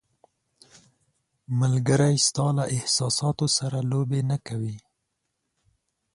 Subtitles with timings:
[1.59, 4.77] ملګری ستا له احساساتو سره لوبې نه کوي.